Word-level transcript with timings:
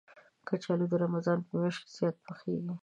کچالو 0.47 0.85
د 0.91 0.93
رمضان 1.03 1.39
په 1.45 1.51
میاشت 1.59 1.81
کې 1.85 1.91
زیات 1.97 2.15
پخېږي 2.25 2.73